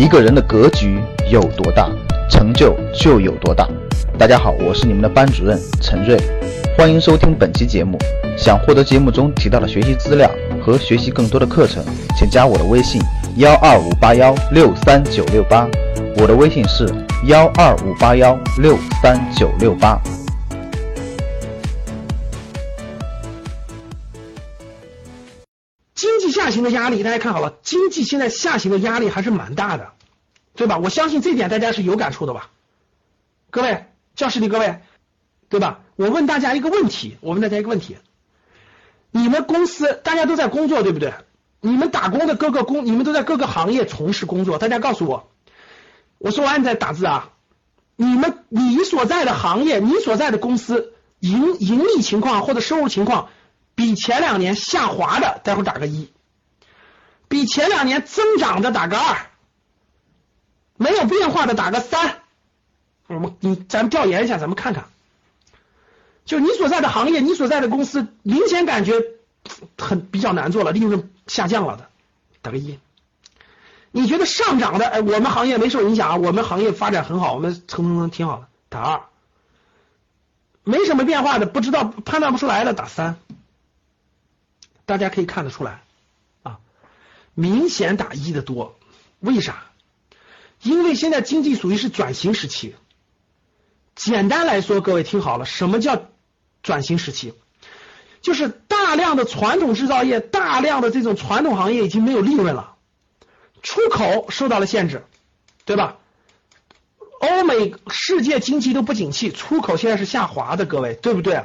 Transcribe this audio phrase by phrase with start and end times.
[0.00, 0.98] 一个人的格局
[1.30, 1.86] 有多大，
[2.30, 3.68] 成就就有多大。
[4.18, 6.18] 大家好，我是你们的班主任陈瑞，
[6.74, 7.98] 欢迎收听本期节目。
[8.34, 10.30] 想获得节目中提到的学习资料
[10.64, 11.84] 和学习更多的课程，
[12.16, 12.98] 请加我的微信
[13.36, 15.68] 幺二五八幺六三九六八。
[16.16, 16.88] 我的微信是
[17.26, 20.00] 幺二五八幺六三九六八。
[25.94, 29.86] 经济下行的压力，大家看好了，经济现在下行的压力还是蛮大的，
[30.60, 30.76] 对吧？
[30.76, 32.50] 我相信这点大家是有感触的吧？
[33.48, 34.82] 各位教室里各位，
[35.48, 35.80] 对吧？
[35.96, 37.96] 我问大家一个问题，我问大家一个问题：
[39.10, 41.14] 你们公司大家都在工作，对不对？
[41.62, 45.30] 你们打工的各个工，你们都在各个行业从事工作，大家告诉我，
[46.18, 47.30] 我说完你再打字啊。
[47.96, 53.30] 你们你所在的行业，你所在的公司盈盈利情况或者收入情况。
[53.74, 56.08] 比前两年下滑的，待会儿打个一；
[57.28, 59.29] 比前两年增长的打个二；
[60.80, 62.22] 没有变化的打个三。
[63.06, 64.86] 我们你咱们调研一下，咱们看看，
[66.24, 68.94] 就你所在的行业，你所在的公司，明显感觉
[69.76, 71.90] 很比较难做了，利润下降了的，
[72.40, 72.78] 打个一。
[73.90, 79.02] 你觉得上涨的，哎，我们行业没受影响啊，我们行业发展很好，我们蹭蹭蹭挺好的，打二。
[80.64, 83.18] 没什么变化的，不知道判断不出来的，打三。
[84.86, 85.82] 大家可以看得出来
[86.42, 86.58] 啊，
[87.34, 88.78] 明显打一的多，
[89.18, 89.64] 为啥？
[90.62, 92.74] 因为现在经济属于是转型时期。
[93.94, 96.08] 简单来说，各位听好了，什么叫
[96.62, 97.34] 转型时期？
[98.22, 102.74] 就是大量的传统制造业、大量的这种传统行业已经没有利润了，
[103.62, 105.04] 出口受到了限制，
[105.64, 105.96] 对吧？
[107.20, 111.44] 欧美世界经济都不景气，出口现在是下滑的，各位对不对？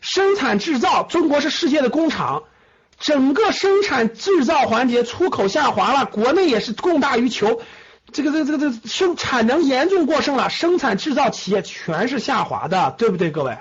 [0.00, 2.44] 生产制造，中国是世界的工厂。
[3.00, 7.60] 整个生产制造环节出口下滑了，国内也是供大于求，
[8.12, 13.58] 这个这个这个这生产能严重过剩了，生产制造企业全是下滑的，对不对，各位？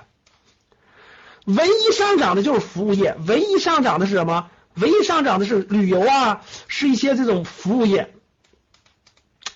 [1.45, 4.49] 唯一上涨的就是服务业，唯一上涨的是什么？
[4.75, 8.13] 唯一上涨的是旅游啊，是一些这种服务业，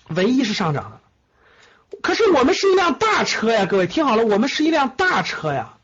[0.08, 1.00] 唯一是上涨的。
[2.00, 5.74] 可是我们是一辆大车呀，各位听好了，我们是一辆大车呀。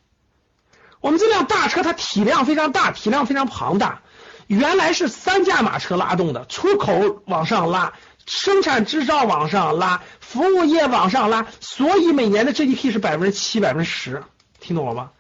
[1.01, 4.01] 我们这辆大车它体量非常大，体量非常庞大。
[4.49, 7.93] 原来是三驾马车拉动的，出口往上拉，
[8.29, 14.23] 生产制造往上拉，服务业往上拉，所以每年的 GDP 是百分之七、百分之十，
[14.61, 15.11] 听懂了吗？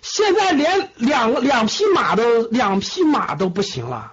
[0.00, 4.12] 现在连两两匹马都两匹马都不行了。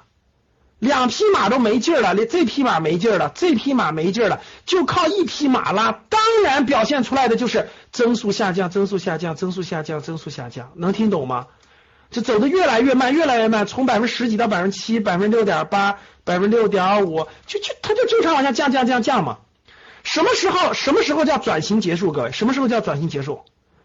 [0.80, 11.46] 两匹马都没劲了，连这匹马没劲了，这匹马没劲了，就靠一匹马拉，当然表现出来的就是增速下降，增速下降，增速下降，增速下降，能听懂吗？
[12.12, 19.40] 就走的越来越慢，越来越慢，从百分之十几到百分之七，百分之六点八，百分之六点五，就就它就正常往下降降降降嘛。
[20.04, 22.12] 什么时候什么时候叫转型结束？
[22.12, 23.42] 各位，什么时候叫转型结束？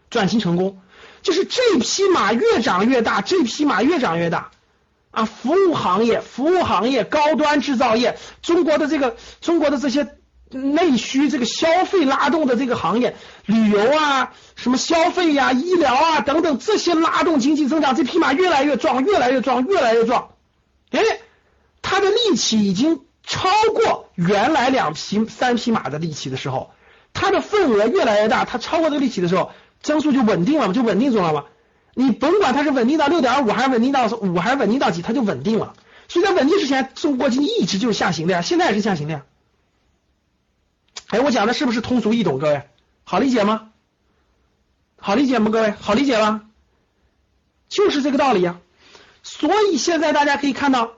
[0.09, 0.79] 转型成功，
[1.21, 4.51] 就是这匹马越长越大，这匹马越长越大。
[5.11, 10.07] 啊，服务行业、服务行业、高端制造业，中国的这个中国的这些
[10.49, 13.15] 内需、这个消费拉动的这个行业，
[13.45, 20.29] 旅游啊，什么消费呀、医疗啊等等，这些拉动经济增长，这匹马越来越壮，越来越壮，越来越壮。
[20.91, 21.01] 哎，
[21.81, 26.71] 它的力气已经超过原来两匹、三匹马的力气的时候，
[27.13, 31.43] 它的份额越来越大，它超过这个力气的时候，增速就稳定了嘛，就稳定住了嘛。
[31.93, 35.73] 你甭管它是稳定到六点五还是稳定到五还是稳定到几，它就稳定了。
[36.07, 39.23] 所以在稳定之前，中国经济一直就是下行的呀，现在也是下行的呀。
[41.09, 42.37] 哎，我讲的是不是通俗易懂？
[42.37, 42.63] 各位
[43.03, 43.69] 好理解吗？
[44.99, 45.49] 好理解吗？
[45.51, 46.43] 各位好理解吗？
[47.69, 48.59] 就是这个道理呀。
[49.23, 50.93] 所以现在大家可以看到，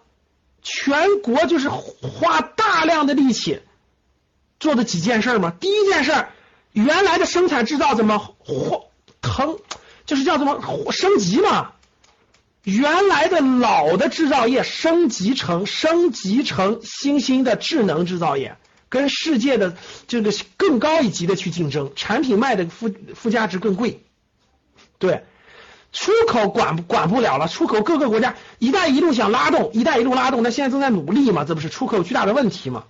[0.62, 3.62] 全国就是花大量的力气
[4.60, 5.52] 做的几件事嘛。
[5.52, 6.28] 第一件事，
[6.72, 8.86] 原来的生产制造怎么花
[9.22, 9.58] 腾？
[10.06, 11.74] 就是叫什么升级嘛？
[12.64, 18.58] 原来的老的制造业升级成升级成新兴的智能制造业，
[18.90, 19.78] 跟世界的
[20.08, 24.04] 这个更高一级的去竞争，产品卖的附附加值更贵。
[24.98, 25.24] 对，
[25.94, 31.46] 出口管管不了了，出口各个国家“一带一路”想拉动，“一带一路”拉动，那现在正在努力嘛？
[31.46, 32.84] 这不是出口有巨大的问题嘛？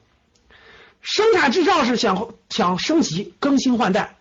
[1.02, 4.18] 生产制造是想想升级更新换代，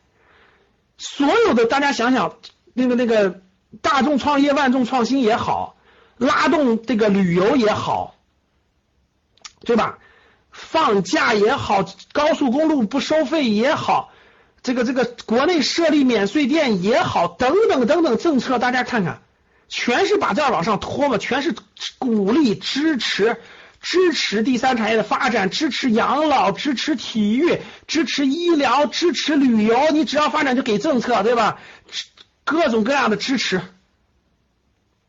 [0.98, 2.36] 所有的大家想想。
[2.75, 3.40] 那个那个
[3.80, 5.75] 大众创业万众创新也好，
[6.16, 8.14] 拉动这个旅游也好，
[9.62, 9.98] 对吧？
[10.70, 11.82] 放假也好，
[12.12, 14.12] 高速公路不收费也好，
[14.62, 19.22] 这个这个国内设立免税店也好，等等等等政策，大家看看，
[19.70, 21.54] 全是把这往上拖嘛，全是
[21.98, 23.40] 鼓励支持
[23.80, 29.90] 支持第三产业的发展，支持养老，支持体育，支持医疗，支持旅游。
[29.92, 31.60] 你只要发展就给政策，对吧？
[32.44, 33.62] 各种各样的支持，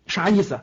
[0.07, 0.61] 啥意思？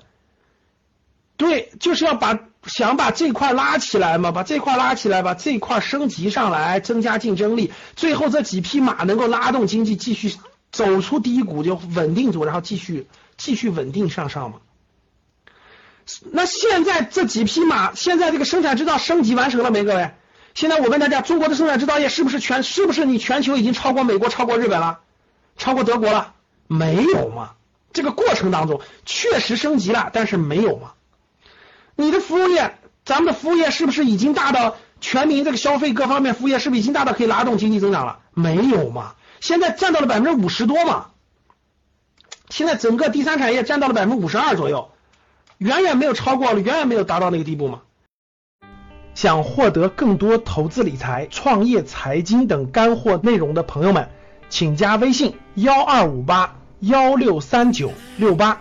[1.36, 10.34] 对，就是要把想把这块拉起来嘛，把这块拉起来，把这块升级上来，增加竞争力，最后这几匹马能够拉动经济继续
[10.72, 13.06] 走出低谷，就稳定住，然后继续
[13.36, 14.56] 继续稳定向上嘛。
[16.30, 19.84] 那现在这几匹马，现在这个生产制造升级完成了没？
[19.84, 20.12] 各位，
[20.54, 25.00] 现在我问大家，中国的生产制造业是不是全是不是你全球已经超过美国、超过日本了，
[25.58, 26.32] 超过德国了？
[26.66, 27.50] 没有嘛？
[27.92, 30.92] 这个过程当中确实升级了，但是没有嘛？
[31.96, 38.20] 你的服务业，咱们的服务业是不是已经大到全民这个消费各方面服务业是不是已经大到可以拉动经济增长了？
[38.34, 39.14] 没有嘛？
[39.40, 41.06] 现在占到了百分之五十多嘛？
[42.50, 44.90] 现在整个第三产业占到了百分之五十二左右。
[45.58, 47.80] 远远没有超过，远远没有达到那个地步嘛？
[49.14, 54.10] 想获得更多投资理财、创业财经等干货内容的朋友们，
[54.50, 58.60] 请加微信幺二五八幺六三九六八。